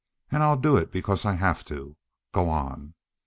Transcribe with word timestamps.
And 0.31 0.41
I'll 0.41 0.57
do 0.57 0.77
it 0.77 0.91
because 0.91 1.25
I 1.25 1.33
have 1.33 1.63
to. 1.65 1.95
Go 2.33 2.49
on." 2.49 2.95